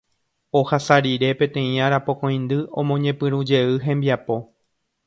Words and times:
Ohasa 0.59 0.95
rire 1.07 1.29
peteĩ 1.41 1.77
arapokõindy 1.89 2.59
omoñepyrũjey 2.85 3.71
hembiapo. 3.87 4.43